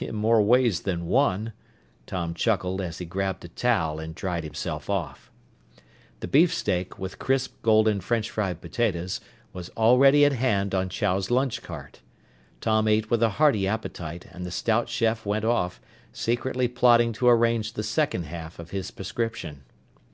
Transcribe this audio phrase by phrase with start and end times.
[0.00, 1.52] "In more ways than one!"
[2.06, 5.30] Tom chuckled as he grabbed a towel and dried himself off.
[6.20, 9.20] The beefsteak, with crisp golden brown French fried potatoes,
[9.52, 12.00] was already at hand on Chow's lunch cart.
[12.62, 15.78] Tom ate with a hearty appetite and the stout chef went off,
[16.10, 19.62] secretly plotting to arrange the second half of his prescription.